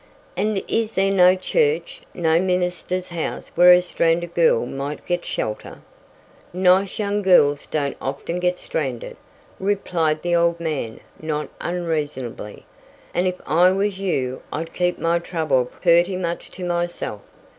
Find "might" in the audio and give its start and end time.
4.65-5.05